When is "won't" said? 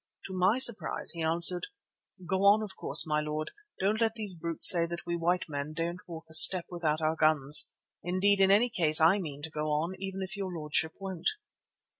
10.97-11.29